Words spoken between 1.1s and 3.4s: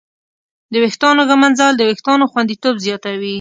ږمنځول د وېښتانو خوندیتوب زیاتوي.